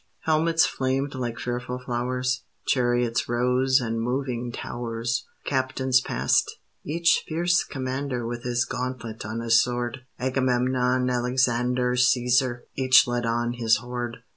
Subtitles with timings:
[0.21, 8.25] Helmets flamed like fearful flowers; Chariots rose and moving towers; Captains passed; each fierce commander
[8.25, 14.23] With his gauntlet on his sword: Agamemnon, Alexander, Cæsar, each led on his horde.